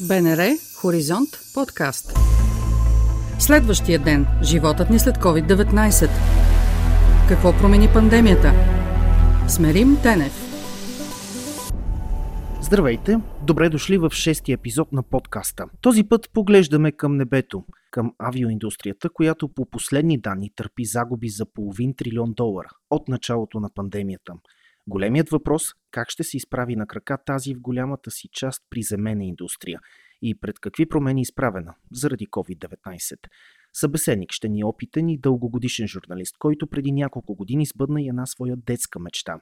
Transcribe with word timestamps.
БНР 0.00 0.56
Хоризонт 0.76 1.28
подкаст. 1.54 2.12
Следващия 3.38 3.98
ден. 3.98 4.26
Животът 4.42 4.90
ни 4.90 4.98
след 4.98 5.16
COVID-19. 5.16 6.08
Какво 7.28 7.52
промени 7.52 7.88
пандемията? 7.92 8.52
Смерим 9.48 9.96
Тенев. 10.02 10.32
Здравейте! 12.62 13.20
Добре 13.42 13.68
дошли 13.68 13.98
в 13.98 14.10
шестия 14.10 14.54
епизод 14.54 14.92
на 14.92 15.02
подкаста. 15.02 15.64
Този 15.80 16.04
път 16.04 16.30
поглеждаме 16.32 16.92
към 16.92 17.16
небето, 17.16 17.64
към 17.90 18.12
авиоиндустрията, 18.18 19.10
която 19.10 19.48
по 19.48 19.66
последни 19.66 20.20
данни 20.20 20.50
търпи 20.56 20.84
загуби 20.84 21.28
за 21.28 21.46
половин 21.54 21.94
трилион 21.96 22.32
долара 22.36 22.70
от 22.90 23.08
началото 23.08 23.60
на 23.60 23.70
пандемията. 23.74 24.32
Големият 24.86 25.28
въпрос– 25.28 25.72
как 25.90 26.10
ще 26.10 26.24
се 26.24 26.36
изправи 26.36 26.76
на 26.76 26.86
крака 26.86 27.18
тази 27.26 27.54
в 27.54 27.60
голямата 27.60 28.10
си 28.10 28.28
част 28.32 28.62
приземена 28.70 29.24
индустрия 29.24 29.80
и 30.22 30.34
пред 30.34 30.58
какви 30.58 30.86
промени 30.86 31.20
е 31.20 31.22
изправена 31.22 31.74
заради 31.92 32.26
COVID-19. 32.26 33.16
Събеседник 33.72 34.32
ще 34.32 34.48
ни 34.48 34.60
е 34.60 34.64
опитен 34.64 35.08
и 35.08 35.18
дългогодишен 35.18 35.88
журналист, 35.88 36.36
който 36.38 36.66
преди 36.66 36.92
няколко 36.92 37.34
години 37.34 37.66
сбъдна 37.66 38.02
и 38.02 38.08
една 38.08 38.26
своя 38.26 38.56
детска 38.56 38.98
мечта. 38.98 39.40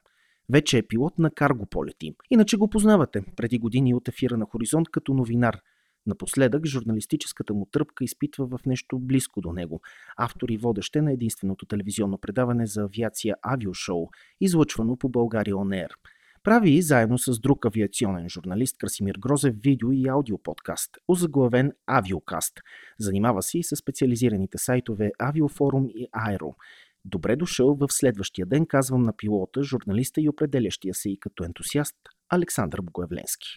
Вече 0.48 0.78
е 0.78 0.86
пилот 0.86 1.18
на 1.18 1.30
карго 1.30 1.66
полети. 1.66 2.14
Иначе 2.30 2.56
го 2.56 2.70
познавате 2.70 3.24
преди 3.36 3.58
години 3.58 3.94
от 3.94 4.08
ефира 4.08 4.36
на 4.36 4.46
Хоризонт 4.46 4.88
като 4.88 5.14
новинар– 5.14 5.60
Напоследък 6.06 6.66
журналистическата 6.66 7.54
му 7.54 7.66
тръпка 7.72 8.04
изпитва 8.04 8.46
в 8.46 8.58
нещо 8.66 8.98
близко 8.98 9.40
до 9.40 9.52
него. 9.52 9.80
Автор 10.16 10.48
и 10.48 10.56
водещ 10.56 10.96
е 10.96 11.02
на 11.02 11.12
единственото 11.12 11.66
телевизионно 11.66 12.18
предаване 12.18 12.66
за 12.66 12.82
авиация 12.82 13.36
Авиошоу, 13.42 14.08
излъчвано 14.40 14.96
по 14.96 15.08
България 15.08 15.56
ОНЕР. 15.56 15.90
Прави 16.42 16.70
и 16.70 16.82
заедно 16.82 17.18
с 17.18 17.40
друг 17.40 17.66
авиационен 17.66 18.28
журналист 18.28 18.78
Красимир 18.78 19.14
Грозев 19.18 19.54
видео 19.62 19.92
и 19.92 20.08
аудиоподкаст, 20.08 20.90
озаглавен 21.08 21.72
Авиокаст. 21.86 22.60
Занимава 22.98 23.42
се 23.42 23.58
и 23.58 23.62
с 23.62 23.76
специализираните 23.76 24.58
сайтове 24.58 25.10
Авиофорум 25.18 25.86
и 25.88 26.08
Аеро. 26.12 26.54
Добре 27.04 27.36
дошъл 27.36 27.74
в 27.74 27.86
следващия 27.90 28.46
ден, 28.46 28.66
казвам 28.66 29.02
на 29.02 29.16
пилота, 29.16 29.62
журналиста 29.62 30.20
и 30.20 30.28
определящия 30.28 30.94
се 30.94 31.10
и 31.10 31.18
като 31.20 31.44
ентусиаст 31.44 31.96
Александър 32.28 32.80
Богоевленски. 32.80 33.48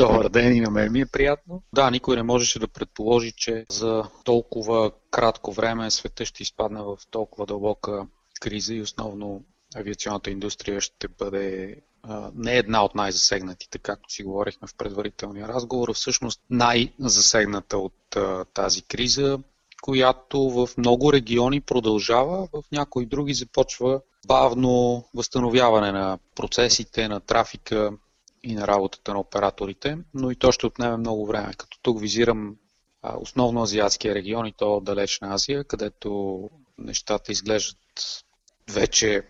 Добър 0.00 0.28
ден 0.28 0.56
и 0.56 0.60
на 0.60 0.70
мен 0.70 0.92
ми 0.92 1.00
е 1.00 1.06
приятно. 1.06 1.62
Да, 1.72 1.90
никой 1.90 2.16
не 2.16 2.22
можеше 2.22 2.58
да 2.58 2.68
предположи, 2.68 3.32
че 3.36 3.66
за 3.70 4.04
толкова 4.24 4.90
кратко 5.10 5.52
време 5.52 5.90
света 5.90 6.24
ще 6.24 6.42
изпадне 6.42 6.82
в 6.82 6.98
толкова 7.10 7.46
дълбока 7.46 8.06
криза 8.40 8.74
и 8.74 8.82
основно 8.82 9.44
авиационната 9.76 10.30
индустрия 10.30 10.80
ще 10.80 11.08
бъде 11.08 11.76
а, 12.02 12.30
не 12.34 12.56
една 12.56 12.84
от 12.84 12.94
най-засегнатите, 12.94 13.78
както 13.78 14.12
си 14.12 14.22
говорихме 14.22 14.68
в 14.68 14.74
предварителния 14.74 15.48
разговор, 15.48 15.94
всъщност 15.94 16.40
най-засегната 16.50 17.78
от 17.78 18.16
а, 18.16 18.44
тази 18.44 18.82
криза, 18.82 19.38
която 19.82 20.50
в 20.50 20.68
много 20.78 21.12
региони 21.12 21.60
продължава, 21.60 22.48
в 22.52 22.62
някои 22.72 23.06
други 23.06 23.34
започва 23.34 24.00
бавно 24.26 25.04
възстановяване 25.14 25.92
на 25.92 26.18
процесите, 26.36 27.08
на 27.08 27.20
трафика, 27.20 27.92
и 28.42 28.54
на 28.54 28.66
работата 28.66 29.12
на 29.12 29.20
операторите, 29.20 29.98
но 30.14 30.30
и 30.30 30.36
то 30.36 30.52
ще 30.52 30.66
отнеме 30.66 30.96
много 30.96 31.26
време. 31.26 31.54
Като 31.54 31.78
тук 31.82 32.00
визирам 32.00 32.56
основно 33.02 33.62
азиатския 33.62 34.14
регион 34.14 34.46
и 34.46 34.52
то 34.52 34.80
далечна 34.80 35.34
Азия, 35.34 35.64
където 35.64 36.40
нещата 36.78 37.32
изглеждат 37.32 38.24
вече 38.70 39.22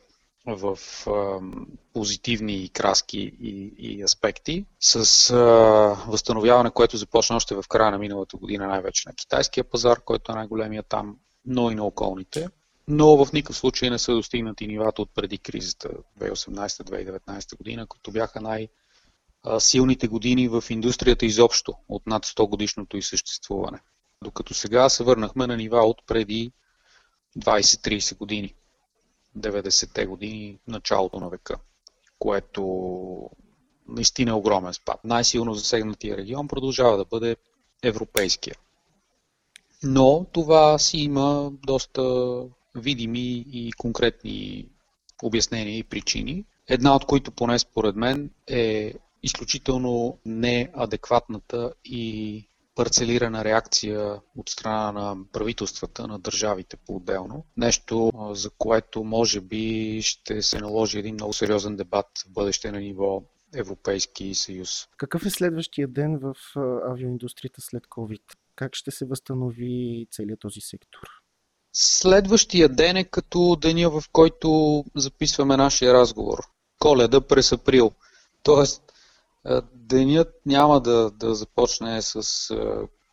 в 0.46 0.78
а, 1.06 1.40
позитивни 1.92 2.68
краски 2.72 3.18
и, 3.40 3.74
и 3.78 4.02
аспекти, 4.02 4.64
с 4.80 5.30
а, 5.30 5.36
възстановяване, 6.08 6.70
което 6.70 6.96
започна 6.96 7.36
още 7.36 7.54
в 7.54 7.64
края 7.68 7.90
на 7.90 7.98
миналата 7.98 8.36
година, 8.36 8.66
най-вече 8.66 9.08
на 9.08 9.14
китайския 9.14 9.64
пазар, 9.64 10.00
който 10.04 10.32
е 10.32 10.34
най-големия 10.34 10.82
там, 10.82 11.16
но 11.46 11.70
и 11.70 11.74
на 11.74 11.84
околните. 11.84 12.48
Но 12.88 13.24
в 13.24 13.32
никакъв 13.32 13.56
случай 13.56 13.90
не 13.90 13.98
са 13.98 14.12
достигнати 14.12 14.66
нивата 14.66 15.02
от 15.02 15.10
преди 15.14 15.38
кризата 15.38 15.88
2018-2019 16.20 17.56
година, 17.56 17.86
които 17.86 18.10
бяха 18.12 18.40
най- 18.40 18.68
силните 19.58 20.08
години 20.08 20.48
в 20.48 20.64
индустрията 20.70 21.26
изобщо 21.26 21.74
от 21.88 22.06
над 22.06 22.26
100 22.26 22.48
годишното 22.48 22.96
и 22.96 23.02
съществуване. 23.02 23.80
Докато 24.24 24.54
сега 24.54 24.88
се 24.88 25.04
върнахме 25.04 25.46
на 25.46 25.56
нива 25.56 25.78
от 25.78 26.02
преди 26.06 26.52
20-30 27.38 28.16
години, 28.18 28.54
90-те 29.38 30.06
години, 30.06 30.58
началото 30.68 31.20
на 31.20 31.28
века, 31.28 31.56
което 32.18 33.30
наистина 33.88 34.30
е 34.30 34.34
огромен 34.34 34.74
спад. 34.74 35.04
Най-силно 35.04 35.54
засегнатия 35.54 36.16
регион 36.16 36.48
продължава 36.48 36.96
да 36.96 37.04
бъде 37.04 37.36
европейския. 37.82 38.54
Но 39.82 40.26
това 40.32 40.78
си 40.78 40.98
има 40.98 41.52
доста 41.66 42.02
видими 42.74 43.44
и 43.52 43.72
конкретни 43.78 44.68
обяснения 45.22 45.78
и 45.78 45.84
причини. 45.84 46.44
Една 46.68 46.96
от 46.96 47.04
които, 47.04 47.30
поне 47.30 47.58
според 47.58 47.96
мен, 47.96 48.30
е 48.46 48.94
изключително 49.22 50.18
неадекватната 50.24 51.72
и 51.84 52.46
парцелирана 52.74 53.44
реакция 53.44 54.20
от 54.36 54.48
страна 54.48 54.92
на 54.92 55.16
правителствата 55.32 56.06
на 56.06 56.18
държавите 56.18 56.76
по-отделно. 56.76 57.44
Нещо, 57.56 58.10
за 58.32 58.50
което 58.58 59.04
може 59.04 59.40
би 59.40 59.98
ще 60.02 60.42
се 60.42 60.58
наложи 60.58 60.98
един 60.98 61.14
много 61.14 61.32
сериозен 61.32 61.76
дебат 61.76 62.06
в 62.26 62.32
бъдеще 62.32 62.72
на 62.72 62.80
ниво 62.80 63.22
Европейски 63.54 64.34
съюз. 64.34 64.88
Какъв 64.96 65.26
е 65.26 65.30
следващия 65.30 65.88
ден 65.88 66.18
в 66.18 66.34
авиоиндустрията 66.90 67.60
след 67.60 67.86
COVID? 67.86 68.22
Как 68.56 68.74
ще 68.74 68.90
се 68.90 69.06
възстанови 69.06 70.06
целият 70.10 70.40
този 70.40 70.60
сектор? 70.60 71.00
Следващия 71.72 72.68
ден 72.68 72.96
е 72.96 73.04
като 73.04 73.56
деня, 73.60 73.90
в 73.90 74.04
който 74.12 74.84
записваме 74.96 75.56
нашия 75.56 75.94
разговор. 75.94 76.38
Коледа 76.78 77.20
през 77.20 77.52
април. 77.52 77.92
Тоест, 78.42 78.89
денят 79.74 80.28
няма 80.46 80.80
да, 80.80 81.10
да 81.10 81.34
започне 81.34 82.02
с 82.02 82.14
е, 82.50 82.56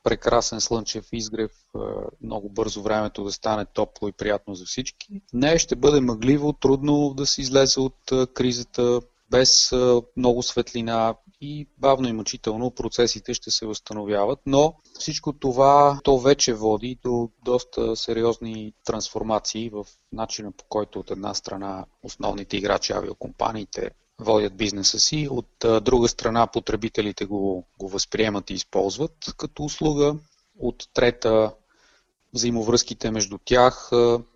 прекрасен 0.03 0.61
слънчев 0.61 1.05
изгрев, 1.11 1.51
е, 1.51 1.79
много 2.21 2.49
бързо 2.49 2.81
времето 2.81 3.23
да 3.23 3.31
стане 3.31 3.65
топло 3.65 4.07
и 4.07 4.11
приятно 4.11 4.55
за 4.55 4.65
всички. 4.65 5.21
Не, 5.33 5.59
ще 5.59 5.75
бъде 5.75 6.01
мъгливо, 6.01 6.53
трудно 6.53 7.13
да 7.13 7.25
се 7.25 7.41
излезе 7.41 7.79
от 7.79 8.33
кризата, 8.33 9.01
без 9.29 9.71
много 10.17 10.43
светлина 10.43 11.15
и 11.41 11.67
бавно 11.77 12.07
и 12.07 12.13
мъчително 12.13 12.71
процесите 12.71 13.33
ще 13.33 13.51
се 13.51 13.65
възстановяват, 13.65 14.39
но 14.45 14.75
всичко 14.99 15.33
това 15.33 15.99
то 16.03 16.19
вече 16.19 16.53
води 16.53 16.99
до 17.03 17.29
доста 17.43 17.95
сериозни 17.95 18.73
трансформации 18.85 19.69
в 19.69 19.85
начина 20.11 20.51
по 20.51 20.63
който 20.69 20.99
от 20.99 21.11
една 21.11 21.33
страна 21.33 21.85
основните 22.03 22.57
играчи 22.57 22.93
авиокомпаниите 22.93 23.91
водят 24.21 24.57
бизнеса 24.57 24.99
си. 24.99 25.27
От 25.31 25.83
друга 25.83 26.07
страна 26.07 26.47
потребителите 26.47 27.25
го, 27.25 27.67
го 27.79 27.89
възприемат 27.89 28.49
и 28.49 28.53
използват 28.53 29.33
като 29.37 29.63
услуга. 29.63 30.15
От 30.59 30.89
трета 30.93 31.53
взаимовръзките 32.33 33.11
между 33.11 33.37
тях, 33.45 33.91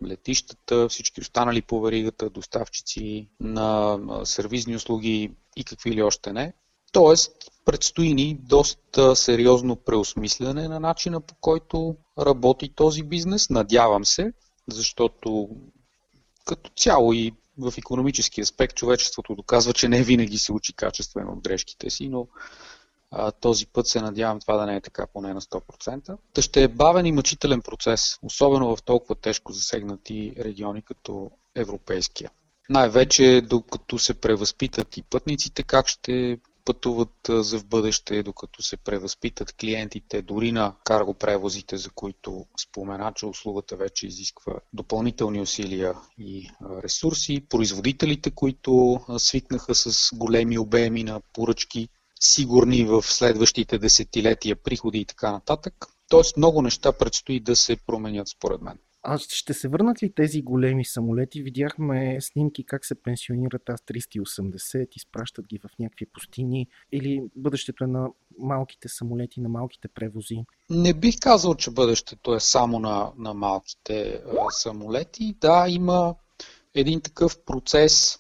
летищата, 0.06 0.90
всички 0.90 1.22
останали 1.22 1.62
по 1.62 1.82
веригата, 1.82 2.30
доставчици 2.30 3.30
на 3.40 4.00
сервизни 4.24 4.76
услуги 4.76 5.32
и 5.56 5.64
какви 5.64 5.92
ли 5.92 6.04
още 6.04 6.34
не. 6.34 6.54
Тоест, 6.92 7.32
предстои 7.66 8.14
ни 8.14 8.38
доста 8.42 9.16
сериозно 9.16 9.76
преосмислене 9.76 10.68
на 10.68 10.80
начина 10.80 11.22
по 11.22 11.36
който 11.42 11.96
работи 12.20 12.70
този 12.76 13.04
бизнес. 13.04 13.50
Надявам 13.50 14.06
се, 14.06 14.34
защото 14.68 15.50
като 16.46 16.72
цяло 16.78 17.14
и 17.14 17.34
в 17.58 17.74
економически 17.78 18.42
аспект 18.42 18.76
човечеството 18.76 19.36
доказва, 19.36 19.74
че 19.74 19.90
не 19.90 20.04
винаги 20.04 20.38
се 20.38 20.54
учи 20.54 20.74
качествено 20.74 21.32
от 21.32 21.44
грешките 21.44 21.90
си, 21.90 22.10
но 22.10 22.28
а, 23.12 23.32
този 23.32 23.68
път 23.68 23.88
се 23.88 24.02
надявам 24.02 24.40
това 24.40 24.58
да 24.58 24.66
не 24.66 24.76
е 24.76 24.82
така 24.82 25.08
поне 25.14 25.34
на 25.34 25.42
100%. 25.42 26.18
Та 26.34 26.42
ще 26.42 26.64
е 26.64 26.68
бавен 26.68 27.06
и 27.06 27.12
мъчителен 27.12 27.62
процес, 27.62 28.20
особено 28.24 28.76
в 28.76 28.84
толкова 28.84 29.16
тежко 29.16 29.52
засегнати 29.52 30.34
региони 30.40 30.82
като 30.82 31.32
европейския. 31.56 32.32
Най-вече 32.70 33.42
докато 33.50 34.00
се 34.00 34.14
превъзпитат 34.14 34.98
и 34.98 35.04
пътниците, 35.04 35.64
как 35.64 35.88
ще 35.88 36.40
пътуват 36.66 37.30
за 37.30 37.60
в 37.60 37.66
бъдеще, 37.66 38.24
докато 38.24 38.64
се 38.64 38.78
превъзпитат 38.78 39.54
клиентите, 39.54 40.22
дори 40.22 40.52
на 40.52 40.76
карго 40.84 41.14
превозите, 41.14 41.78
за 41.78 41.90
които 41.90 42.46
спомена, 42.62 43.14
че 43.16 43.26
услугата 43.26 43.76
вече 43.76 44.08
изисква 44.08 44.54
допълнителни 44.74 45.42
усилия 45.42 45.96
и 46.20 46.50
ресурси, 46.84 47.46
производителите, 47.50 48.32
които 48.32 49.00
свикнаха 49.18 49.76
с 49.76 50.10
големи 50.16 50.58
обеми 50.58 51.04
на 51.04 51.22
поръчки, 51.34 51.90
сигурни 52.20 52.86
в 52.86 53.02
следващите 53.02 53.78
десетилетия 53.78 54.56
приходи 54.56 55.00
и 55.00 55.06
така 55.06 55.32
нататък. 55.32 55.86
Тоест 56.10 56.38
много 56.38 56.62
неща 56.62 56.92
предстои 56.92 57.40
да 57.40 57.56
се 57.56 57.76
променят 57.76 58.28
според 58.28 58.62
мен. 58.62 58.78
А 59.04 59.18
ще 59.18 59.54
се 59.54 59.68
върнат 59.68 60.04
ли 60.04 60.14
тези 60.14 60.42
големи 60.42 60.86
самолети? 60.86 61.44
Видяхме 61.44 62.18
снимки 62.22 62.66
как 62.66 62.86
се 62.86 62.96
пенсионират 62.96 63.62
АС-380, 63.66 64.88
изпращат 64.96 65.48
ги 65.48 65.60
в 65.60 65.70
някакви 65.80 66.06
пустини 66.06 66.68
или 66.92 67.24
бъдещето 67.36 67.84
е 67.84 67.88
на 67.88 68.10
малките 68.40 68.88
самолети, 68.90 69.42
на 69.42 69.50
малките 69.50 69.88
превози? 69.88 70.46
Не 70.70 70.94
бих 70.94 71.20
казал, 71.20 71.56
че 71.56 71.72
бъдещето 71.72 72.34
е 72.34 72.40
само 72.40 72.80
на, 72.80 73.12
на 73.18 73.34
малките 73.34 74.22
а, 74.40 74.52
самолети. 74.52 75.36
Да, 75.42 75.66
има 75.70 76.16
един 76.76 77.02
такъв 77.02 77.40
процес 77.46 78.20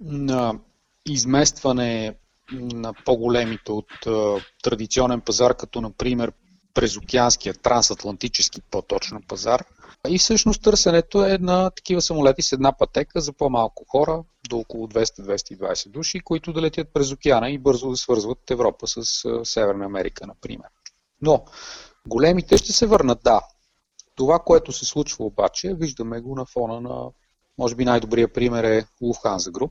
на 0.00 0.60
изместване 1.08 2.14
на 2.52 2.94
по-големите 3.04 3.72
от 3.72 4.06
а, 4.06 4.36
традиционен 4.62 5.20
пазар, 5.20 5.56
като 5.56 5.80
например 5.80 6.32
през 6.74 6.96
океанския, 6.96 7.54
трансатлантически 7.54 8.60
по-точно 8.70 9.20
пазар. 9.28 9.64
И 10.08 10.18
всъщност 10.18 10.62
търсенето 10.62 11.24
е 11.24 11.38
на 11.38 11.70
такива 11.70 12.02
самолети 12.02 12.42
с 12.42 12.52
една 12.52 12.72
пътека 12.72 13.20
за 13.20 13.32
по-малко 13.32 13.84
хора, 13.88 14.22
до 14.48 14.58
около 14.58 14.86
200-220 14.86 15.88
души, 15.88 16.20
които 16.20 16.52
да 16.52 16.62
летят 16.62 16.88
през 16.94 17.12
океана 17.12 17.50
и 17.50 17.58
бързо 17.58 17.90
да 17.90 17.96
свързват 17.96 18.50
Европа 18.50 18.86
с 18.86 19.04
Северна 19.44 19.84
Америка, 19.84 20.26
например. 20.26 20.68
Но 21.22 21.44
големите 22.08 22.56
ще 22.56 22.72
се 22.72 22.86
върнат, 22.86 23.18
да. 23.24 23.40
Това, 24.14 24.38
което 24.38 24.72
се 24.72 24.84
случва 24.84 25.24
обаче, 25.24 25.74
виждаме 25.74 26.20
го 26.20 26.34
на 26.34 26.46
фона 26.46 26.80
на, 26.80 27.10
може 27.58 27.74
би 27.74 27.84
най-добрия 27.84 28.32
пример 28.32 28.64
е 28.64 28.84
Lufthansa 29.02 29.50
Group. 29.50 29.70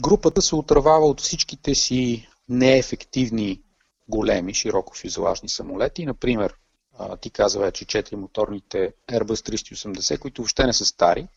Групата 0.00 0.42
се 0.42 0.56
отървава 0.56 1.06
от 1.06 1.20
всичките 1.20 1.74
си 1.74 2.28
неефективни 2.48 3.62
големи, 4.08 4.54
широкофюзелажни 4.54 5.48
самолети. 5.48 6.06
Например, 6.06 6.54
ти 7.20 7.30
каза 7.30 7.58
вече 7.58 7.84
4 7.84 8.14
моторните 8.14 8.92
Airbus 9.08 9.50
380, 9.50 10.18
които 10.18 10.42
въобще 10.42 10.66
не 10.66 10.72
са 10.72 10.84
стари. 10.84 11.28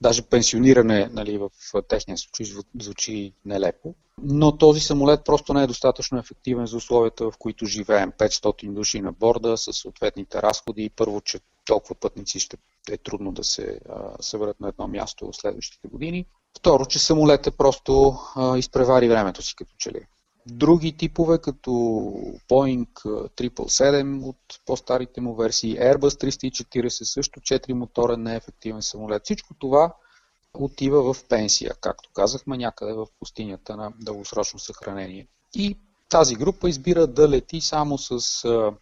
Даже 0.00 0.22
пенсиониране 0.22 1.08
нали, 1.12 1.38
в 1.38 1.50
техния 1.88 2.18
случай 2.18 2.46
звучи 2.80 3.32
нелепо. 3.44 3.94
Но 4.22 4.58
този 4.58 4.80
самолет 4.80 5.24
просто 5.24 5.54
не 5.54 5.62
е 5.62 5.66
достатъчно 5.66 6.18
ефективен 6.18 6.66
за 6.66 6.76
условията, 6.76 7.30
в 7.30 7.38
които 7.38 7.66
живеем. 7.66 8.12
500 8.12 8.72
души 8.72 9.00
на 9.00 9.12
борда 9.12 9.56
с 9.56 9.72
съответните 9.72 10.42
разходи. 10.42 10.90
Първо, 10.90 11.20
че 11.20 11.40
толкова 11.64 11.94
пътници 11.94 12.40
ще 12.40 12.56
е 12.90 12.96
трудно 12.96 13.32
да 13.32 13.44
се 13.44 13.80
съберат 14.20 14.60
на 14.60 14.68
едно 14.68 14.88
място 14.88 15.30
в 15.32 15.36
следващите 15.36 15.88
години. 15.88 16.26
Второ, 16.58 16.86
че 16.86 16.98
самолетът 16.98 17.56
просто 17.58 18.18
а, 18.36 18.58
изпревари 18.58 19.08
времето 19.08 19.42
си 19.42 19.56
като 19.56 19.72
че 19.78 19.90
ли. 19.90 20.06
Други 20.46 20.96
типове, 20.96 21.38
като 21.38 21.70
Boeing 22.48 22.86
777 23.04 24.24
от 24.24 24.36
по-старите 24.66 25.20
му 25.20 25.34
версии, 25.34 25.78
Airbus 25.78 25.98
340 25.98 26.88
също 26.88 27.40
4 27.40 27.72
моторен 27.72 28.22
неефективен 28.22 28.82
самолет. 28.82 29.24
Всичко 29.24 29.54
това 29.54 29.94
отива 30.54 31.14
в 31.14 31.24
пенсия, 31.28 31.74
както 31.80 32.10
казахме, 32.14 32.56
някъде 32.56 32.92
в 32.92 33.06
пустинята 33.18 33.76
на 33.76 33.92
дългосрочно 34.00 34.58
съхранение. 34.58 35.26
И 35.54 35.78
тази 36.08 36.34
група 36.34 36.68
избира 36.68 37.06
да 37.06 37.28
лети 37.28 37.60
само 37.60 37.98
с 37.98 38.20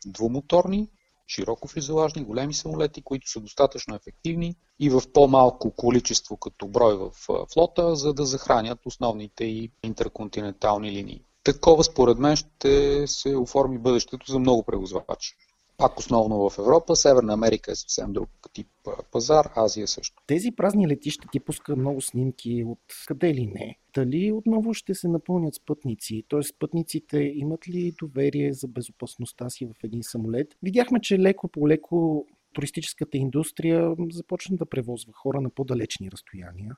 двумоторни, 0.07 0.89
широко 1.29 1.69
фюзелажни, 1.69 2.25
големи 2.25 2.55
самолети, 2.55 3.03
които 3.03 3.31
са 3.31 3.41
достатъчно 3.41 3.95
ефективни 3.95 4.57
и 4.81 4.91
в 4.91 5.03
по-малко 5.13 5.71
количество 5.71 6.37
като 6.37 6.69
брой 6.69 6.97
в 6.97 7.11
флота, 7.53 7.97
за 7.97 8.15
да 8.15 8.25
захранят 8.25 8.79
основните 8.87 9.45
и 9.45 9.71
интерконтинентални 9.83 10.93
линии. 10.93 11.25
Такова 11.45 11.85
според 11.85 12.19
мен 12.19 12.37
ще 12.37 13.07
се 13.07 13.37
оформи 13.37 13.79
бъдещето 13.79 14.33
за 14.33 14.39
много 14.39 14.63
превозвачи. 14.63 15.37
Пак 15.77 15.99
основно 15.99 16.51
в 16.51 16.59
Европа, 16.59 16.97
Северна 16.97 17.33
Америка 17.33 17.73
е 17.73 17.75
съвсем 17.75 18.13
друг 18.13 18.29
тип 18.53 18.69
пазар, 19.13 19.51
Азия 19.57 19.89
също. 19.89 20.23
Тези 20.27 20.51
празни 20.51 20.89
летища 20.89 21.29
ти 21.33 21.41
пуска 21.41 21.77
много 21.77 22.01
снимки 22.01 22.65
от 22.67 22.79
къде 23.07 23.35
ли 23.35 23.47
не. 23.47 23.79
Дали 23.95 24.33
отново 24.33 24.75
ще 24.75 24.95
се 24.95 25.09
напълнят 25.09 25.55
с 25.55 25.65
пътници? 25.65 26.25
Т.е. 26.29 26.41
пътниците 26.59 27.19
имат 27.19 27.69
ли 27.69 27.95
доверие 27.99 28.53
за 28.53 28.69
безопасността 28.69 29.51
си 29.51 29.67
в 29.67 29.75
един 29.85 30.03
самолет? 30.03 30.55
Видяхме, 30.63 31.01
че 31.01 31.19
леко 31.19 31.49
по 31.49 31.69
леко 31.69 32.27
туристическата 32.53 33.17
индустрия 33.17 33.95
започна 34.13 34.57
да 34.57 34.67
превозва 34.67 35.13
хора 35.13 35.41
на 35.41 35.51
по-далечни 35.51 36.11
разстояния. 36.11 36.77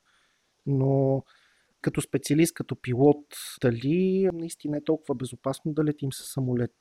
Но 0.66 1.22
като 1.86 2.00
специалист, 2.00 2.54
като 2.54 2.76
пилот, 2.76 3.24
дали 3.62 4.28
наистина 4.32 4.76
е 4.76 4.84
толкова 4.84 5.14
безопасно 5.14 5.72
да 5.72 5.84
летим 5.84 6.12
с 6.12 6.32
самолет? 6.32 6.74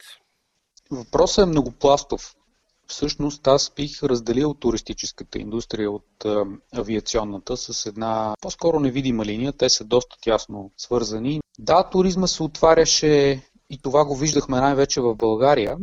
Въпросът 0.92 1.44
е 1.44 1.50
многопластов. 1.50 2.36
Всъщност 2.88 3.48
аз 3.48 3.72
бих 3.76 4.04
разделил 4.04 4.54
туристическата 4.54 5.40
индустрия 5.40 5.92
от 5.92 6.26
авиационната 6.74 7.58
с 7.58 7.86
една 7.86 8.36
по-скоро 8.42 8.80
невидима 8.80 9.26
линия. 9.26 9.54
Те 9.54 9.70
са 9.70 9.84
доста 9.84 10.16
тясно 10.22 10.72
свързани. 10.78 11.42
Да, 11.60 11.90
туризма 11.90 12.28
се 12.28 12.44
отваряше 12.44 13.42
и 13.70 13.78
това 13.82 14.06
го 14.06 14.16
виждахме 14.16 14.60
най-вече 14.60 15.02
в 15.02 15.16
България. 15.16 15.78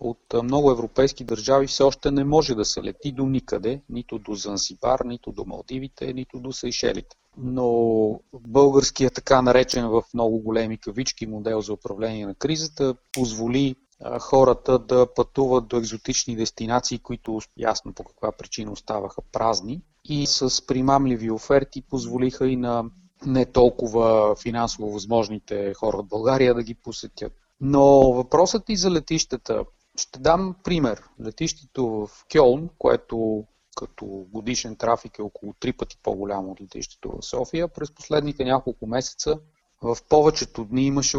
От 0.00 0.34
много 0.42 0.70
европейски 0.70 1.24
държави 1.24 1.66
все 1.66 1.82
още 1.82 2.10
не 2.10 2.24
може 2.24 2.54
да 2.54 2.64
се 2.64 2.82
лети 2.82 3.12
до 3.12 3.26
никъде, 3.26 3.82
нито 3.88 4.18
до 4.18 4.34
Занзибар, 4.34 5.00
нито 5.04 5.32
до 5.32 5.44
Малдивите, 5.44 6.12
нито 6.12 6.40
до 6.40 6.52
Сейшелите 6.52 7.16
но 7.38 8.20
българският 8.34 9.14
така 9.14 9.42
наречен 9.42 9.88
в 9.88 10.02
много 10.14 10.38
големи 10.38 10.78
кавички 10.78 11.26
модел 11.26 11.60
за 11.60 11.72
управление 11.72 12.26
на 12.26 12.34
кризата 12.34 12.94
позволи 13.12 13.76
хората 14.20 14.78
да 14.78 15.14
пътуват 15.14 15.68
до 15.68 15.76
екзотични 15.76 16.36
дестинации, 16.36 16.98
които 16.98 17.40
ясно 17.58 17.92
по 17.92 18.04
каква 18.04 18.32
причина 18.32 18.72
оставаха 18.72 19.22
празни 19.32 19.82
и 20.04 20.26
с 20.26 20.66
примамливи 20.66 21.30
оферти 21.30 21.82
позволиха 21.82 22.48
и 22.48 22.56
на 22.56 22.84
не 23.26 23.46
толкова 23.46 24.36
финансово 24.36 24.92
възможните 24.92 25.74
хора 25.74 25.96
от 25.96 26.08
България 26.08 26.54
да 26.54 26.62
ги 26.62 26.74
посетят. 26.74 27.32
Но 27.60 28.12
въпросът 28.12 28.68
и 28.68 28.76
за 28.76 28.90
летищата. 28.90 29.64
Ще 29.96 30.18
дам 30.18 30.54
пример. 30.64 31.02
Летището 31.24 31.86
в 31.86 32.08
Кьолн, 32.32 32.68
което 32.78 33.44
като 33.74 34.06
годишен 34.06 34.76
трафик 34.76 35.18
е 35.18 35.22
около 35.22 35.52
3 35.52 35.76
пъти 35.76 35.98
по-голямо 36.02 36.50
от 36.50 36.60
летището 36.60 37.10
в 37.10 37.24
София. 37.24 37.68
През 37.68 37.90
последните 37.90 38.44
няколко 38.44 38.86
месеца 38.86 39.38
в 39.82 39.96
повечето 40.08 40.64
дни 40.64 40.86
имаше 40.86 41.18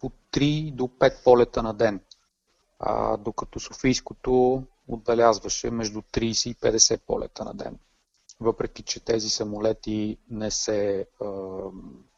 по 0.00 0.10
3 0.32 0.72
до 0.72 0.84
5 0.88 1.24
полета 1.24 1.62
на 1.62 1.74
ден, 1.74 2.00
а, 2.78 3.16
докато 3.16 3.60
Софийското 3.60 4.62
отбелязваше 4.88 5.70
между 5.70 6.02
30 6.02 6.50
и 6.50 6.54
50 6.54 7.00
полета 7.06 7.44
на 7.44 7.54
ден. 7.54 7.78
Въпреки, 8.40 8.82
че 8.82 9.04
тези 9.04 9.30
самолети 9.30 10.18
не 10.30 10.50
се 10.50 11.06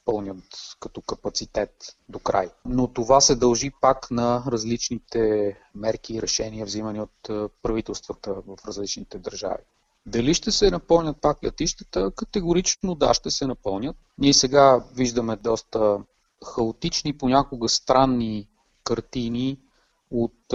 пълнят 0.04 0.44
като 0.80 1.00
капацитет 1.00 1.96
до 2.08 2.18
край. 2.18 2.50
Но 2.64 2.88
това 2.88 3.20
се 3.20 3.36
дължи 3.36 3.70
пак 3.80 4.10
на 4.10 4.44
различните 4.46 5.56
мерки 5.74 6.14
и 6.14 6.22
решения, 6.22 6.66
взимани 6.66 7.00
от 7.00 7.50
правителствата 7.62 8.34
в 8.34 8.56
различните 8.66 9.18
държави. 9.18 9.62
Дали 10.06 10.34
ще 10.34 10.52
се 10.52 10.70
напълнят 10.70 11.20
пак 11.20 11.44
летищата? 11.44 12.10
Категорично 12.10 12.94
да, 12.94 13.14
ще 13.14 13.30
се 13.30 13.46
напълнят. 13.46 13.96
Ние 14.18 14.34
сега 14.34 14.84
виждаме 14.94 15.36
доста 15.36 15.98
хаотични, 16.44 17.18
понякога 17.18 17.68
странни 17.68 18.48
картини 18.84 19.58
от 20.10 20.54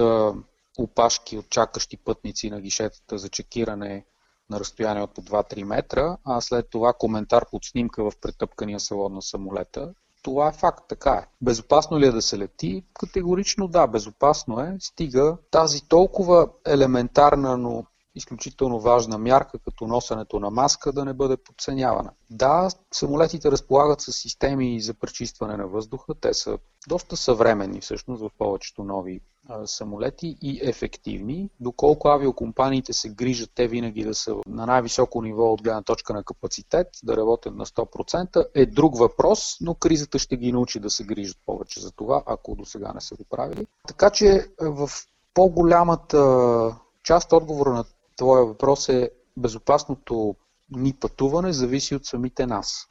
опашки 0.77 1.37
от 1.37 1.49
чакащи 1.49 1.97
пътници 1.97 2.49
на 2.49 2.61
гишетата 2.61 3.17
за 3.17 3.29
чекиране 3.29 4.05
на 4.49 4.59
разстояние 4.59 5.03
от 5.03 5.13
по 5.13 5.21
2-3 5.21 5.63
метра, 5.63 6.17
а 6.23 6.41
след 6.41 6.69
това 6.69 6.93
коментар 6.93 7.45
под 7.51 7.65
снимка 7.65 8.03
в 8.03 8.13
претъпкания 8.21 8.79
салон 8.79 9.13
на 9.13 9.21
самолета. 9.21 9.93
Това 10.23 10.47
е 10.47 10.53
факт, 10.53 10.85
така 10.89 11.11
е. 11.11 11.27
Безопасно 11.41 11.99
ли 11.99 12.07
е 12.07 12.11
да 12.11 12.21
се 12.21 12.37
лети? 12.37 12.83
Категорично 12.93 13.67
да, 13.67 13.87
безопасно 13.87 14.59
е. 14.59 14.77
Стига 14.79 15.37
тази 15.51 15.87
толкова 15.87 16.49
елементарна, 16.65 17.57
но 17.57 17.85
изключително 18.15 18.79
важна 18.79 19.17
мярка, 19.17 19.59
като 19.59 19.87
носенето 19.87 20.39
на 20.39 20.49
маска, 20.49 20.91
да 20.91 21.05
не 21.05 21.13
бъде 21.13 21.37
подценявана. 21.37 22.11
Да, 22.29 22.69
самолетите 22.93 23.51
разполагат 23.51 24.01
с 24.01 24.13
системи 24.13 24.81
за 24.81 24.93
пречистване 24.93 25.57
на 25.57 25.67
въздуха. 25.67 26.15
Те 26.21 26.33
са 26.33 26.57
доста 26.87 27.17
съвременни 27.17 27.81
всъщност 27.81 28.21
в 28.21 28.29
повечето 28.37 28.83
нови 28.83 29.21
самолети 29.65 30.37
и 30.41 30.59
ефективни. 30.63 31.49
Доколко 31.59 32.07
авиокомпаниите 32.07 32.93
се 32.93 33.09
грижат 33.09 33.51
те 33.55 33.67
винаги 33.67 34.03
да 34.03 34.15
са 34.15 34.35
на 34.47 34.65
най-високо 34.65 35.21
ниво 35.21 35.53
от 35.53 35.63
гледна 35.63 35.81
точка 35.81 36.13
на 36.13 36.23
капацитет, 36.23 36.87
да 37.03 37.17
работят 37.17 37.55
на 37.55 37.65
100%, 37.65 38.45
е 38.55 38.65
друг 38.65 38.97
въпрос, 38.97 39.57
но 39.61 39.73
кризата 39.73 40.19
ще 40.19 40.37
ги 40.37 40.51
научи 40.51 40.79
да 40.79 40.89
се 40.89 41.03
грижат 41.03 41.37
повече 41.45 41.79
за 41.79 41.91
това, 41.91 42.23
ако 42.25 42.55
до 42.55 42.65
сега 42.65 42.91
не 42.93 43.01
са 43.01 43.15
го 43.15 43.23
правили. 43.29 43.65
Така 43.87 44.09
че 44.09 44.47
в 44.59 44.89
по-голямата 45.33 46.75
част 47.03 47.33
отговора 47.33 47.73
на 47.73 47.83
твоя 48.15 48.45
въпрос 48.45 48.89
е 48.89 49.09
безопасното 49.37 50.35
ни 50.71 50.93
пътуване 50.93 51.53
зависи 51.53 51.95
от 51.95 52.05
самите 52.05 52.45
нас. 52.45 52.87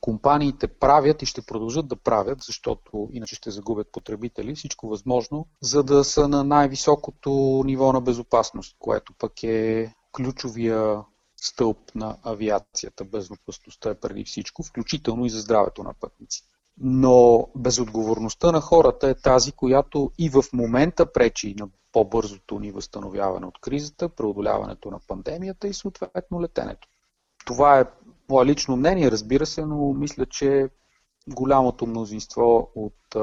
Компаниите 0.00 0.66
правят 0.66 1.22
и 1.22 1.26
ще 1.26 1.42
продължат 1.42 1.88
да 1.88 1.96
правят, 1.96 2.42
защото 2.42 3.08
иначе 3.12 3.34
ще 3.34 3.50
загубят 3.50 3.92
потребители, 3.92 4.54
всичко 4.54 4.88
възможно, 4.88 5.46
за 5.60 5.82
да 5.82 6.04
са 6.04 6.28
на 6.28 6.44
най-високото 6.44 7.62
ниво 7.66 7.92
на 7.92 8.00
безопасност, 8.00 8.76
което 8.78 9.12
пък 9.18 9.42
е 9.42 9.92
ключовия 10.12 11.02
стълб 11.36 11.78
на 11.94 12.16
авиацията. 12.22 13.04
Безопасността 13.04 13.90
е 13.90 13.94
преди 13.94 14.24
всичко, 14.24 14.62
включително 14.62 15.26
и 15.26 15.30
за 15.30 15.40
здравето 15.40 15.82
на 15.82 15.94
пътниците. 16.00 16.48
Но 16.80 17.48
безотговорността 17.56 18.52
на 18.52 18.60
хората 18.60 19.08
е 19.08 19.14
тази, 19.14 19.52
която 19.52 20.10
и 20.18 20.30
в 20.30 20.44
момента 20.52 21.12
пречи 21.12 21.54
на 21.58 21.68
по-бързото 21.92 22.58
ни 22.58 22.70
възстановяване 22.70 23.46
от 23.46 23.60
кризата, 23.60 24.08
преодоляването 24.08 24.90
на 24.90 25.00
пандемията 25.08 25.68
и 25.68 25.74
съответно 25.74 26.42
летенето. 26.42 26.88
Това 27.44 27.80
е 27.80 27.84
мое 28.28 28.46
лично 28.46 28.76
мнение, 28.76 29.10
разбира 29.10 29.46
се, 29.46 29.66
но 29.66 29.92
мисля, 29.92 30.26
че 30.26 30.68
голямото 31.28 31.86
мнозинство 31.86 32.70
от 32.74 33.16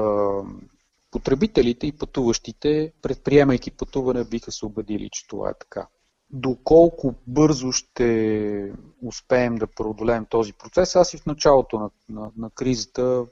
потребителите 1.10 1.86
и 1.86 1.98
пътуващите, 1.98 2.92
предприемайки 3.02 3.70
пътуване, 3.70 4.24
биха 4.24 4.52
се 4.52 4.66
убедили, 4.66 5.08
че 5.12 5.26
това 5.26 5.50
е 5.50 5.58
така. 5.60 5.88
Доколко 6.30 7.14
бързо 7.26 7.72
ще 7.72 8.72
успеем 9.02 9.56
да 9.56 9.66
преодолеем 9.66 10.26
този 10.30 10.52
процес, 10.52 10.96
аз 10.96 11.14
и 11.14 11.18
в 11.18 11.26
началото 11.26 11.78
на, 11.78 11.90
на, 12.08 12.30
на 12.36 12.50
кризата 12.50 13.26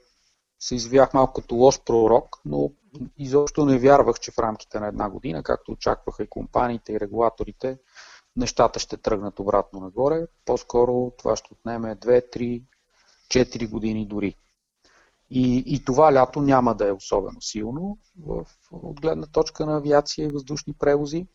се 0.59 0.75
извях 0.75 1.13
малко 1.13 1.41
като 1.41 1.55
лош 1.55 1.79
пророк, 1.85 2.37
но 2.45 2.71
изобщо 3.17 3.65
не 3.65 3.79
вярвах, 3.79 4.19
че 4.19 4.31
в 4.31 4.39
рамките 4.39 4.79
на 4.79 4.87
една 4.87 5.09
година, 5.09 5.43
както 5.43 5.71
очакваха 5.71 6.23
и 6.23 6.29
компаниите 6.29 6.93
и 6.93 6.99
регулаторите, 6.99 7.77
нещата 8.37 8.79
ще 8.79 8.97
тръгнат 8.97 9.39
обратно 9.39 9.79
нагоре. 9.79 10.27
По-скоро 10.45 11.11
това 11.17 11.35
ще 11.35 11.53
отнеме 11.53 11.95
2, 11.95 12.37
3, 12.37 12.61
4 13.27 13.69
години 13.69 14.05
дори. 14.05 14.35
И, 15.29 15.63
и 15.65 15.85
това 15.85 16.13
лято 16.13 16.41
няма 16.41 16.75
да 16.75 16.87
е 16.87 16.91
особено 16.91 17.41
силно 17.41 17.97
в, 18.25 18.45
от 18.71 19.01
гледна 19.01 19.27
точка 19.27 19.65
на 19.65 19.77
авиация 19.77 20.25
и 20.25 20.31
въздушни 20.31 20.73
превози, 20.73 21.27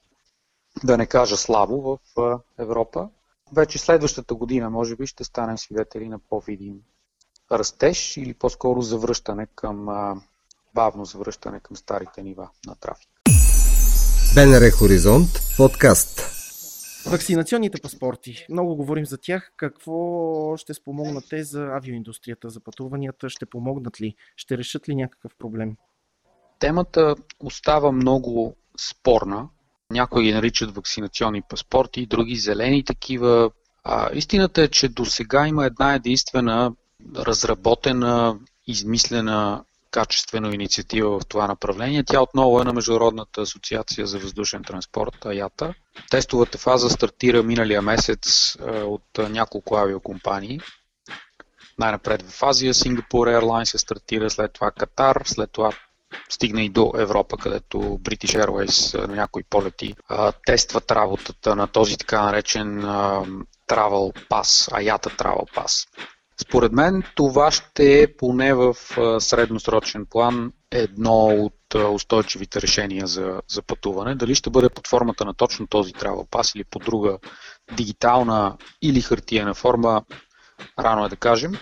да 0.84 0.96
не 0.96 1.06
кажа 1.06 1.36
слабо 1.36 1.98
в 2.16 2.40
Европа. 2.58 3.08
Вече 3.52 3.78
следващата 3.78 4.34
година, 4.34 4.70
може 4.70 4.96
би, 4.96 5.06
ще 5.06 5.24
станем 5.24 5.58
свидетели 5.58 6.08
на 6.08 6.18
по-видим 6.18 6.74
растеж 7.52 8.16
или 8.16 8.34
по-скоро 8.34 8.82
завръщане 8.82 9.46
към 9.54 9.86
бавно 10.74 11.04
завръщане 11.04 11.60
към 11.60 11.76
старите 11.76 12.22
нива 12.22 12.48
на 12.66 12.74
трафик. 12.74 13.08
БНР 14.34 14.70
Хоризонт 14.70 15.28
подкаст. 15.56 16.39
Вакцинационните 17.06 17.80
паспорти. 17.82 18.46
Много 18.50 18.76
говорим 18.76 19.06
за 19.06 19.18
тях. 19.18 19.52
Какво 19.56 20.56
ще 20.56 20.74
спомогнат 20.74 21.24
те 21.30 21.44
за 21.44 21.66
авиоиндустрията, 21.66 22.50
за 22.50 22.60
пътуванията? 22.60 23.30
Ще 23.30 23.46
помогнат 23.46 24.00
ли? 24.00 24.14
Ще 24.36 24.58
решат 24.58 24.88
ли 24.88 24.94
някакъв 24.94 25.32
проблем? 25.38 25.76
Темата 26.58 27.14
остава 27.40 27.92
много 27.92 28.56
спорна. 28.90 29.48
Някои 29.90 30.24
ги 30.24 30.32
наричат 30.32 30.74
вакцинационни 30.74 31.42
паспорти, 31.42 32.06
други 32.06 32.36
зелени 32.36 32.84
такива. 32.84 33.50
А, 33.84 34.10
истината 34.14 34.62
е, 34.62 34.68
че 34.68 34.88
до 34.88 35.04
сега 35.04 35.48
има 35.48 35.66
една 35.66 35.94
единствена 35.94 36.72
разработена, 37.16 38.38
измислена 38.66 39.64
качествена 39.90 40.54
инициатива 40.54 41.20
в 41.20 41.26
това 41.26 41.46
направление. 41.46 42.04
Тя 42.04 42.22
отново 42.22 42.60
е 42.60 42.64
на 42.64 42.72
Международната 42.72 43.40
асоциация 43.40 44.06
за 44.06 44.18
въздушен 44.18 44.64
транспорт, 44.64 45.24
АЯТА. 45.24 45.74
Тестовата 46.10 46.58
фаза 46.58 46.90
стартира 46.90 47.42
миналия 47.42 47.82
месец 47.82 48.56
от 48.66 49.18
няколко 49.18 49.76
авиокомпании. 49.76 50.60
Най-напред 51.78 52.22
в 52.22 52.42
Азия 52.42 52.74
Сингапур 52.74 53.28
Airlines 53.28 53.64
се 53.64 53.78
стартира, 53.78 54.30
след 54.30 54.52
това 54.52 54.70
Катар, 54.70 55.22
след 55.24 55.50
това 55.52 55.72
стигна 56.28 56.62
и 56.62 56.68
до 56.68 56.92
Европа, 56.96 57.36
където 57.36 57.78
British 57.78 58.46
Airways 58.46 59.06
на 59.06 59.14
някои 59.14 59.42
полети 59.42 59.94
тестват 60.46 60.90
работата 60.90 61.56
на 61.56 61.66
този 61.66 61.96
така 61.96 62.22
наречен 62.22 62.82
Travel 63.68 64.28
Pass, 64.28 64.72
AYATA 64.72 65.18
Travel 65.18 65.56
Pass. 65.56 65.88
Според 66.42 66.72
мен 66.72 67.02
това 67.16 67.50
ще 67.50 68.02
е 68.02 68.16
поне 68.16 68.54
в 68.54 68.74
средносрочен 69.20 70.06
план 70.06 70.52
едно 70.70 71.26
от 71.26 71.74
устойчивите 71.94 72.62
решения 72.62 73.06
за, 73.06 73.40
за 73.48 73.62
пътуване. 73.62 74.14
Дали 74.14 74.34
ще 74.34 74.50
бъде 74.50 74.68
под 74.68 74.86
формата 74.86 75.24
на 75.24 75.34
точно 75.34 75.66
този 75.66 75.92
Travel 75.92 76.28
Pass 76.28 76.56
или 76.56 76.64
по 76.64 76.78
друга 76.78 77.18
дигитална 77.76 78.56
или 78.82 79.00
хартиена 79.00 79.54
форма, 79.54 80.04
рано 80.78 81.04
е 81.04 81.08
да 81.08 81.16
кажем. 81.16 81.52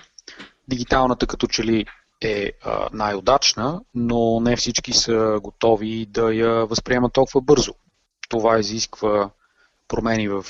Дигиталната 0.68 1.26
като 1.26 1.47
че 1.47 1.64
ли 1.64 1.87
е 2.20 2.52
най-удачна, 2.92 3.80
но 3.94 4.40
не 4.40 4.56
всички 4.56 4.92
са 4.92 5.38
готови 5.42 6.06
да 6.06 6.35
я 6.35 6.66
възприемат 6.66 7.12
толкова 7.12 7.40
бързо. 7.40 7.75
Това 8.28 8.58
изисква 8.58 9.30
промени 9.88 10.28
в 10.28 10.45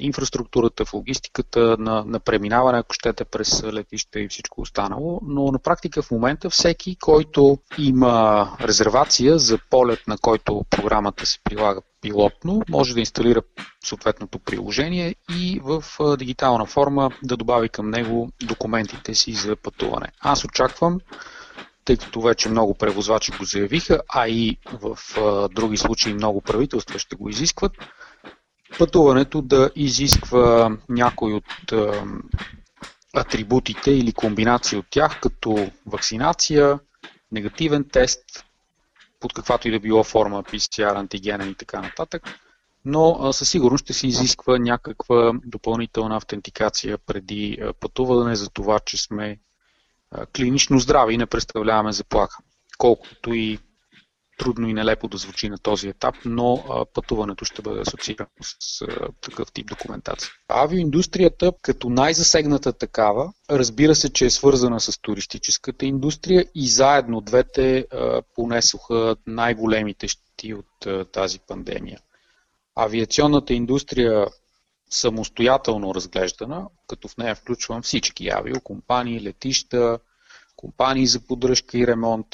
инфраструктурата, 0.00 0.84
в 0.84 0.94
логистиката, 0.94 1.76
на, 1.78 2.04
на 2.06 2.20
преминаване, 2.20 2.78
ако 2.78 2.94
щете, 2.94 3.24
през 3.24 3.64
летища 3.64 4.20
и 4.20 4.28
всичко 4.28 4.60
останало. 4.60 5.20
Но 5.24 5.52
на 5.52 5.58
практика 5.58 6.02
в 6.02 6.10
момента 6.10 6.50
всеки, 6.50 6.96
който 6.96 7.58
има 7.78 8.48
резервация 8.60 9.38
за 9.38 9.58
полет, 9.70 10.00
на 10.08 10.18
който 10.18 10.64
програмата 10.70 11.26
се 11.26 11.38
прилага 11.44 11.80
пилотно, 12.00 12.62
може 12.68 12.94
да 12.94 13.00
инсталира 13.00 13.42
съответното 13.84 14.38
приложение 14.38 15.14
и 15.36 15.60
в 15.64 15.84
дигитална 16.16 16.66
форма 16.66 17.10
да 17.22 17.36
добави 17.36 17.68
към 17.68 17.90
него 17.90 18.28
документите 18.42 19.14
си 19.14 19.32
за 19.32 19.56
пътуване. 19.56 20.06
Аз 20.20 20.44
очаквам 20.44 21.00
тъй 21.84 21.96
като 21.96 22.20
вече 22.20 22.48
много 22.48 22.74
превозвачи 22.74 23.32
го 23.38 23.44
заявиха, 23.44 24.00
а 24.08 24.28
и 24.28 24.56
в 24.72 24.98
а, 25.16 25.48
други 25.48 25.76
случаи 25.76 26.14
много 26.14 26.40
правителства 26.40 26.98
ще 26.98 27.16
го 27.16 27.28
изискват, 27.28 27.72
пътуването 28.78 29.42
да 29.42 29.70
изисква 29.76 30.76
някой 30.88 31.32
от 31.32 31.72
атрибутите 33.16 33.90
или 33.90 34.12
комбинации 34.12 34.78
от 34.78 34.86
тях, 34.90 35.20
като 35.20 35.70
вакцинация, 35.86 36.78
негативен 37.32 37.84
тест, 37.92 38.24
под 39.20 39.32
каквато 39.32 39.68
и 39.68 39.70
да 39.70 39.80
било 39.80 40.04
форма, 40.04 40.42
PCR, 40.42 40.96
антигенен 40.96 41.50
и 41.50 41.54
така 41.54 41.80
нататък, 41.80 42.22
но 42.84 43.32
със 43.32 43.50
сигурност 43.50 43.84
ще 43.84 43.92
се 43.92 44.06
изисква 44.06 44.58
някаква 44.58 45.32
допълнителна 45.44 46.16
автентикация 46.16 46.98
преди 46.98 47.58
пътуване 47.80 48.36
за 48.36 48.50
това, 48.50 48.80
че 48.80 48.96
сме 48.96 49.38
клинично 50.36 50.78
здрави 50.78 51.14
и 51.14 51.18
не 51.18 51.26
представляваме 51.26 51.92
заплаха. 51.92 52.38
Колкото 52.78 53.34
и 53.34 53.58
трудно 54.40 54.68
и 54.68 54.74
нелепо 54.74 55.08
да 55.08 55.18
звучи 55.18 55.48
на 55.48 55.58
този 55.58 55.88
етап, 55.88 56.14
но 56.24 56.64
пътуването 56.94 57.44
ще 57.44 57.62
бъде 57.62 57.80
асоциирано 57.80 58.30
с 58.40 58.84
такъв 59.20 59.52
тип 59.52 59.66
документация. 59.66 60.30
Авиоиндустрията, 60.48 61.52
като 61.62 61.90
най-засегната 61.90 62.72
такава, 62.72 63.32
разбира 63.50 63.94
се, 63.94 64.12
че 64.12 64.24
е 64.24 64.30
свързана 64.30 64.80
с 64.80 65.00
туристическата 65.00 65.86
индустрия 65.86 66.46
и 66.54 66.68
заедно 66.68 67.20
двете 67.20 67.86
понесоха 68.34 69.16
най-големите 69.26 70.08
щети 70.08 70.54
от 70.54 71.12
тази 71.12 71.38
пандемия. 71.38 71.98
Авиационната 72.76 73.54
индустрия 73.54 74.26
самостоятелно 74.90 75.94
разглеждана, 75.94 76.66
като 76.86 77.08
в 77.08 77.16
нея 77.16 77.34
включвам 77.34 77.82
всички 77.82 78.28
авиокомпании, 78.28 79.20
летища, 79.20 79.98
компании 80.56 81.06
за 81.06 81.20
поддръжка 81.20 81.78
и 81.78 81.86
ремонт, 81.86 82.26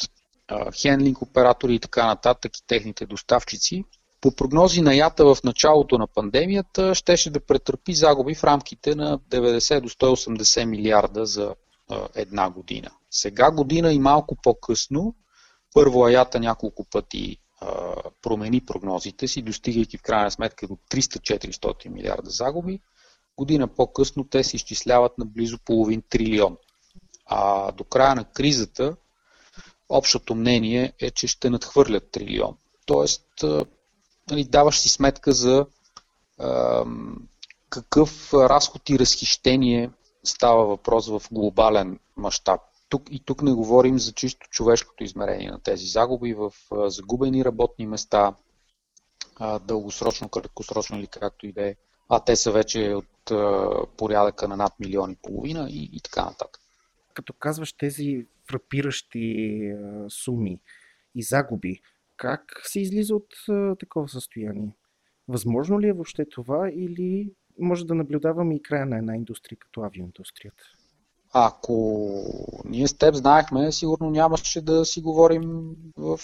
хенлинг 0.83 1.23
оператори 1.23 1.75
и 1.75 1.81
така 1.81 2.07
нататък 2.07 2.57
и 2.59 2.67
техните 2.67 3.07
доставчици, 3.07 3.85
по 4.21 4.33
прогнози 4.33 4.83
на 4.83 4.95
ята 4.95 5.35
в 5.35 5.45
началото 5.45 5.99
на 5.99 6.07
пандемията 6.07 6.95
щеше 6.95 7.31
да 7.31 7.41
претърпи 7.41 7.95
загуби 7.95 8.35
в 8.35 8.45
рамките 8.45 8.95
на 8.95 9.19
90 9.19 9.81
до 9.81 9.88
180 9.88 10.65
милиарда 10.65 11.26
за 11.26 11.55
една 12.15 12.50
година. 12.50 12.91
Сега 13.11 13.50
година 13.50 13.93
и 13.93 13.99
малко 13.99 14.37
по-късно, 14.43 15.15
първо 15.75 16.05
Аята 16.05 16.41
няколко 16.41 16.85
пъти 16.85 17.38
промени 18.23 18.61
прогнозите 18.61 19.29
си, 19.29 19.43
достигайки 19.43 19.99
в 19.99 20.03
крайна 20.03 20.31
сметка 20.31 20.67
до 20.67 20.76
300-400 20.91 21.88
милиарда 21.88 22.31
загуби. 22.31 22.81
Година 23.37 23.69
по-късно 23.69 24.25
те 24.25 24.45
се 24.45 24.57
изчисляват 24.57 25.19
на 25.19 25.25
близо 25.25 25.59
половин 25.65 26.03
трилион. 26.11 26.57
А 27.26 27.73
до 27.73 27.85
края 27.85 28.15
на 28.15 28.25
кризата 28.25 28.97
общото 29.88 30.35
мнение 30.35 30.93
е, 31.00 31.11
че 31.11 31.26
ще 31.26 31.50
надхвърлят 31.50 32.11
трилион. 32.11 32.57
Тоест, 32.87 33.45
нали, 34.31 34.45
даваш 34.45 34.81
си 34.81 34.88
сметка 34.88 35.33
за 35.33 35.66
а, 36.38 36.85
какъв 37.71 38.35
разход 38.35 38.90
и 38.90 38.99
разхищение 38.99 39.90
става 40.25 40.66
въпрос 40.66 41.09
в 41.09 41.23
глобален 41.33 41.99
мащаб. 42.16 42.61
Тук, 42.88 43.02
и 43.11 43.21
тук 43.21 43.43
не 43.43 43.52
говорим 43.52 43.99
за 43.99 44.12
чисто 44.12 44.49
човешкото 44.50 45.05
измерение 45.05 45.50
на 45.50 45.61
тези 45.61 45.87
загуби 45.87 46.35
в 46.35 46.52
а, 46.73 46.90
загубени 46.90 47.45
работни 47.45 47.87
места, 47.87 48.35
а, 49.37 49.59
дългосрочно, 49.59 50.28
краткосрочно 50.28 50.99
или 50.99 51.07
както 51.07 51.47
и 51.47 51.52
да 51.52 51.69
е. 51.69 51.75
А 52.09 52.21
те 52.21 52.37
са 52.37 52.52
вече 52.52 52.95
от 52.95 53.31
а, 53.31 53.71
порядъка 53.97 54.49
на 54.49 54.57
над 54.57 54.73
милиони 54.81 55.12
и 55.12 55.19
половина 55.23 55.66
и, 55.71 55.90
и 55.93 56.00
така 56.00 56.25
нататък. 56.25 56.61
Като 57.16 57.32
казваш 57.32 57.73
тези 57.73 58.26
фрапиращи 58.50 59.61
суми 60.08 60.61
и 61.14 61.23
загуби, 61.23 61.80
как 62.16 62.42
се 62.64 62.80
излиза 62.80 63.14
от 63.16 63.35
такова 63.78 64.08
състояние? 64.08 64.76
Възможно 65.28 65.80
ли 65.80 65.88
е 65.88 65.92
въобще 65.92 66.25
това 66.30 66.70
или 66.70 67.32
може 67.58 67.87
да 67.87 67.94
наблюдаваме 67.94 68.54
и 68.54 68.62
края 68.62 68.87
на 68.87 68.99
една 68.99 69.16
индустрия 69.16 69.58
като 69.58 69.80
авиоиндустрията? 69.80 70.64
Ако 71.32 72.06
ние 72.64 72.88
с 72.88 72.99
теб 72.99 73.14
знаехме, 73.14 73.73
сигурно 73.73 74.11
нямаше 74.11 74.61
да 74.61 74.85
си 74.85 75.00
говорим 75.00 75.75
в 75.96 76.18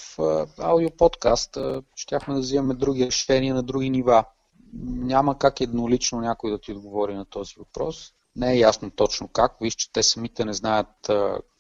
аудиоподкаст. 0.59 1.59
Щяхме 1.97 2.35
да 2.35 2.41
взимаме 2.41 2.75
други 2.75 3.07
решения 3.07 3.55
на 3.55 3.63
други 3.63 3.91
нива. 3.91 4.25
Няма 4.85 5.39
как 5.39 5.61
еднолично 5.61 6.21
някой 6.21 6.51
да 6.51 6.61
ти 6.61 6.73
отговори 6.73 7.15
на 7.15 7.25
този 7.25 7.55
въпрос. 7.59 8.13
Не 8.37 8.53
е 8.53 8.59
ясно 8.59 8.91
точно 8.91 9.29
как. 9.29 9.57
Виж, 9.61 9.75
че 9.75 9.93
те 9.93 10.03
самите 10.03 10.45
не 10.45 10.53
знаят 10.53 11.11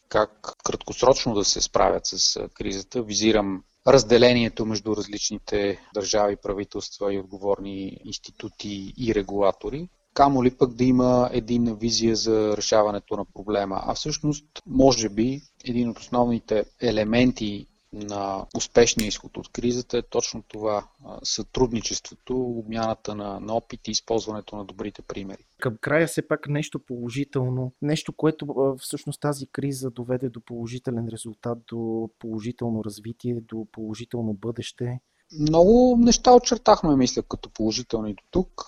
как 0.08 0.52
краткосрочно 0.64 1.34
да 1.34 1.44
се 1.44 1.60
справят 1.60 2.06
с 2.06 2.48
кризата. 2.54 3.02
Визирам 3.02 3.64
разделението 3.86 4.66
между 4.66 4.96
различните 4.96 5.80
държави, 5.94 6.36
правителства 6.36 7.14
и 7.14 7.18
отговорни 7.18 7.98
институти 8.04 8.94
и 8.98 9.14
регулатори 9.14 9.88
камо 10.14 10.44
ли 10.44 10.50
пък 10.50 10.74
да 10.74 10.84
има 10.84 11.30
единна 11.32 11.74
визия 11.74 12.16
за 12.16 12.56
решаването 12.56 13.16
на 13.16 13.24
проблема. 13.24 13.80
А 13.82 13.94
всъщност, 13.94 14.44
може 14.66 15.08
би, 15.08 15.40
един 15.64 15.88
от 15.88 15.98
основните 15.98 16.64
елементи 16.80 17.66
на 17.92 18.46
успешния 18.56 19.08
изход 19.08 19.37
от 19.37 19.49
кризата 19.49 19.99
е 19.99 20.02
точно 20.02 20.42
това 20.49 20.88
сътрудничеството, 21.22 22.40
обмяната 22.40 23.14
на, 23.14 23.40
на 23.40 23.54
опит 23.54 23.88
и 23.88 23.90
използването 23.90 24.56
на 24.56 24.64
добрите 24.64 25.02
примери. 25.02 25.44
Към 25.61 25.76
края 25.80 26.06
все 26.06 26.28
пак 26.28 26.49
нещо 26.49 26.78
положително, 26.78 27.72
нещо, 27.82 28.12
което 28.12 28.75
всъщност 28.78 29.20
тази 29.20 29.46
криза 29.46 29.90
доведе 29.90 30.28
до 30.28 30.40
положителен 30.40 31.08
резултат, 31.12 31.58
до 31.68 32.11
положително 32.18 32.84
развитие, 32.84 33.40
до 33.40 33.66
положително 33.72 34.32
бъдеще. 34.32 35.00
Много 35.40 35.96
неща 36.00 36.34
очертахме, 36.34 36.96
мисля, 36.96 37.22
като 37.22 37.50
положителни 37.50 38.14
до 38.14 38.22
тук 38.30 38.66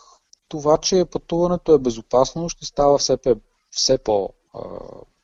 това, 0.49 0.79
че 0.79 1.05
пътуването 1.05 1.75
е 1.75 1.79
безопасно, 1.79 2.49
ще 2.49 2.67
става 2.67 2.99
все, 2.99 3.19
все 3.71 3.99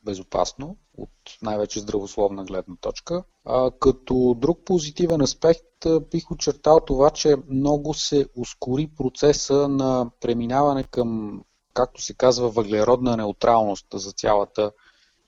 по-безопасно 0.05 0.77
от 0.99 1.11
най-вече 1.43 1.81
здравословна 1.81 2.45
гледна 2.45 2.77
точка. 2.81 3.25
А, 3.45 3.71
като 3.71 4.35
друг 4.39 4.65
позитивен 4.65 5.21
аспект 5.21 5.87
бих 6.11 6.31
очертал 6.31 6.81
това, 6.87 7.11
че 7.11 7.37
много 7.49 7.95
се 7.95 8.27
ускори 8.37 8.91
процеса 8.97 9.69
на 9.69 10.11
преминаване 10.21 10.85
към, 10.85 11.41
както 11.75 12.03
се 12.03 12.15
казва, 12.15 12.49
въглеродна 12.49 13.17
неутралност 13.17 13.87
за 13.95 14.13
цялата 14.13 14.73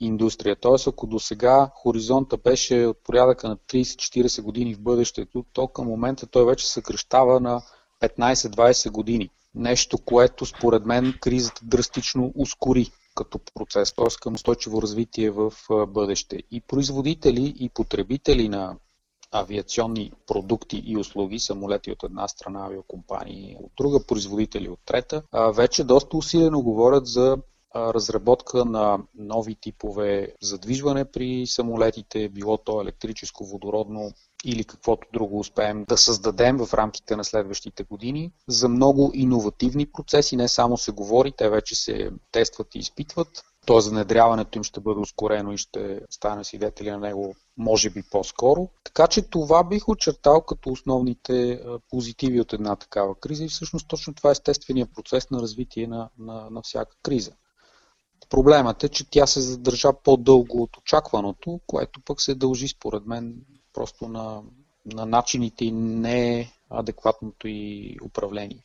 индустрия. 0.00 0.56
Тоест, 0.56 0.86
ако 0.86 1.06
до 1.06 1.18
сега 1.18 1.70
хоризонта 1.74 2.36
беше 2.36 2.86
от 2.86 2.98
порядъка 3.04 3.48
на 3.48 3.56
30-40 3.56 4.42
години 4.42 4.74
в 4.74 4.80
бъдещето, 4.80 5.44
то 5.52 5.68
към 5.68 5.86
момента 5.86 6.26
той 6.26 6.44
вече 6.44 6.72
съкръщава 6.72 7.40
на 7.40 7.62
15-20 8.00 8.90
години. 8.90 9.30
Нещо, 9.54 9.98
което 9.98 10.46
според 10.46 10.86
мен 10.86 11.14
кризата 11.20 11.60
драстично 11.64 12.32
ускори 12.36 12.90
като 13.14 13.40
процес, 13.54 13.92
т.е. 13.92 14.06
към 14.22 14.34
устойчиво 14.34 14.82
развитие 14.82 15.30
в 15.30 15.52
бъдеще. 15.88 16.42
И 16.50 16.60
производители, 16.60 17.54
и 17.58 17.68
потребители 17.68 18.48
на 18.48 18.76
авиационни 19.34 20.12
продукти 20.26 20.82
и 20.86 20.96
услуги, 20.96 21.38
самолети 21.38 21.90
от 21.90 22.02
една 22.02 22.28
страна, 22.28 22.64
авиокомпании 22.66 23.56
от 23.60 23.72
друга, 23.76 24.06
производители 24.06 24.68
от 24.68 24.78
трета, 24.84 25.22
вече 25.54 25.84
доста 25.84 26.16
усилено 26.16 26.62
говорят 26.62 27.06
за 27.06 27.36
разработка 27.76 28.64
на 28.64 28.98
нови 29.14 29.54
типове 29.54 30.34
задвижване 30.42 31.04
при 31.04 31.46
самолетите, 31.46 32.28
било 32.28 32.58
то 32.58 32.80
електрическо, 32.80 33.44
водородно 33.44 34.12
или 34.44 34.64
каквото 34.64 35.08
друго 35.12 35.38
успеем 35.38 35.84
да 35.88 35.98
създадем 35.98 36.58
в 36.58 36.74
рамките 36.74 37.16
на 37.16 37.24
следващите 37.24 37.84
години. 37.84 38.32
За 38.48 38.68
много 38.68 39.10
иновативни 39.14 39.86
процеси 39.86 40.36
не 40.36 40.48
само 40.48 40.76
се 40.76 40.92
говори, 40.92 41.32
те 41.36 41.48
вече 41.48 41.74
се 41.74 42.10
тестват 42.32 42.74
и 42.74 42.78
изпитват. 42.78 43.28
Т.е. 43.66 43.90
внедряването 43.90 44.58
им 44.58 44.64
ще 44.64 44.80
бъде 44.80 45.00
ускорено 45.00 45.52
и 45.52 45.58
ще 45.58 46.00
стане 46.10 46.44
свидетели 46.44 46.90
на 46.90 46.98
него, 46.98 47.34
може 47.56 47.90
би 47.90 48.02
по-скоро. 48.10 48.68
Така 48.84 49.06
че 49.06 49.22
това 49.22 49.64
бих 49.64 49.88
очертал 49.88 50.40
като 50.40 50.70
основните 50.70 51.62
позитиви 51.90 52.40
от 52.40 52.52
една 52.52 52.76
такава 52.76 53.14
криза 53.14 53.44
и 53.44 53.48
всъщност 53.48 53.88
точно 53.88 54.14
това 54.14 54.30
е 54.30 54.32
естествения 54.32 54.86
процес 54.86 55.30
на 55.30 55.40
развитие 55.40 55.86
на, 55.86 56.08
на, 56.18 56.50
на 56.50 56.62
всяка 56.62 56.96
криза. 57.02 57.32
Проблемът 58.30 58.84
е, 58.84 58.88
че 58.88 59.10
тя 59.10 59.26
се 59.26 59.40
задържа 59.40 59.92
по-дълго 60.04 60.62
от 60.62 60.76
очакваното, 60.76 61.60
което 61.66 62.00
пък 62.04 62.20
се 62.20 62.34
дължи 62.34 62.68
според 62.68 63.06
мен 63.06 63.34
просто 63.72 64.08
на, 64.08 64.42
на 64.86 65.06
начините 65.06 65.64
и 65.64 65.72
неадекватното 65.72 67.48
и 67.48 67.96
управление. 68.02 68.64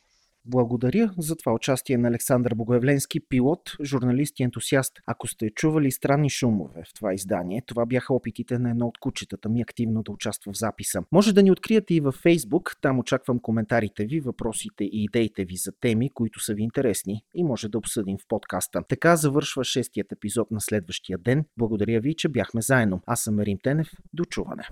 Благодаря 0.50 1.14
за 1.18 1.36
това 1.36 1.52
участие 1.52 1.98
на 1.98 2.08
Александър 2.08 2.54
Богоявленски, 2.54 3.20
пилот, 3.20 3.76
журналист 3.84 4.40
и 4.40 4.42
ентусиаст. 4.42 4.92
Ако 5.06 5.28
сте 5.28 5.50
чували 5.50 5.90
странни 5.90 6.30
шумове 6.30 6.82
в 6.88 6.94
това 6.94 7.14
издание, 7.14 7.62
това 7.66 7.86
бяха 7.86 8.14
опитите 8.14 8.58
на 8.58 8.70
едно 8.70 8.86
от 8.86 8.98
кучетата 8.98 9.48
ми 9.48 9.60
активно 9.60 10.02
да 10.02 10.12
участва 10.12 10.52
в 10.52 10.56
записа. 10.56 11.02
Може 11.12 11.32
да 11.32 11.42
ни 11.42 11.50
откриете 11.50 11.94
и 11.94 12.00
във 12.00 12.22
Facebook, 12.22 12.76
там 12.80 12.98
очаквам 12.98 13.38
коментарите 13.38 14.04
ви, 14.04 14.20
въпросите 14.20 14.84
и 14.84 15.04
идеите 15.04 15.44
ви 15.44 15.56
за 15.56 15.72
теми, 15.80 16.10
които 16.10 16.40
са 16.40 16.54
ви 16.54 16.62
интересни 16.62 17.22
и 17.34 17.44
може 17.44 17.68
да 17.68 17.78
обсъдим 17.78 18.16
в 18.18 18.28
подкаста. 18.28 18.82
Така 18.88 19.16
завършва 19.16 19.64
шестият 19.64 20.12
епизод 20.12 20.50
на 20.50 20.60
следващия 20.60 21.18
ден. 21.18 21.44
Благодаря 21.56 22.00
ви, 22.00 22.14
че 22.14 22.28
бяхме 22.28 22.62
заедно. 22.62 23.00
Аз 23.06 23.20
съм 23.20 23.34
Марин 23.34 23.58
Тенев. 23.62 23.88
До 24.12 24.24
чуване. 24.24 24.68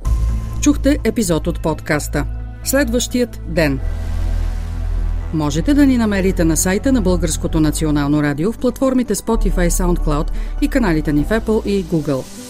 Чухте 0.62 0.98
епизод 1.04 1.46
от 1.46 1.62
подкаста. 1.62 2.26
Следващият 2.64 3.40
ден. 3.54 3.80
Можете 5.34 5.74
да 5.74 5.86
ни 5.86 5.98
намерите 5.98 6.44
на 6.44 6.56
сайта 6.56 6.92
на 6.92 7.02
Българското 7.02 7.60
национално 7.60 8.22
радио 8.22 8.52
в 8.52 8.58
платформите 8.58 9.14
Spotify, 9.14 9.68
SoundCloud 9.68 10.30
и 10.60 10.68
каналите 10.68 11.12
ни 11.12 11.24
в 11.24 11.28
Apple 11.28 11.66
и 11.66 11.84
Google. 11.84 12.45